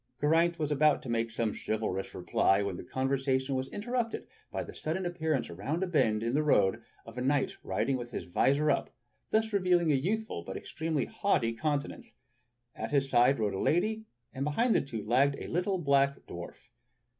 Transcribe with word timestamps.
Geraint 0.19 0.57
was 0.57 0.71
about 0.71 1.03
to 1.03 1.09
make 1.09 1.29
some 1.29 1.53
chivalrous 1.53 2.15
reply 2.15 2.63
when 2.63 2.75
the 2.75 2.83
con 2.83 3.07
versation 3.07 3.49
was 3.49 3.69
interrupted 3.69 4.25
by 4.51 4.63
the 4.63 4.73
sudden 4.73 5.05
appearance 5.05 5.47
around 5.47 5.83
a 5.83 5.85
bend 5.85 6.23
in 6.23 6.33
the 6.33 6.41
road 6.41 6.81
of 7.05 7.19
a 7.19 7.21
knight 7.21 7.55
riding 7.61 7.97
with 7.97 8.09
his 8.09 8.23
visor 8.23 8.71
up, 8.71 8.85
and 8.87 8.93
thus 9.29 9.53
revealing 9.53 9.91
a 9.91 9.95
youthful 9.95 10.41
but 10.43 10.57
extremely 10.57 11.05
haughty 11.05 11.53
countenance. 11.53 12.13
At 12.75 12.89
his 12.89 13.11
side 13.11 13.37
rode 13.37 13.53
a 13.53 13.59
lady, 13.59 14.05
and 14.33 14.43
behind 14.43 14.73
the 14.73 14.81
two 14.81 15.05
lagged 15.05 15.35
a 15.39 15.45
little 15.45 15.77
black 15.77 16.19
dw^arf. 16.25 16.55